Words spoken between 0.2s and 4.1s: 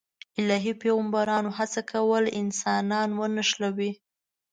الهي پیغمبرانو هڅه کوله انسانان ونښلوي.